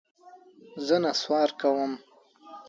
زه 0.85 0.95
نسوار 1.03 1.49
کوم. 1.61 1.91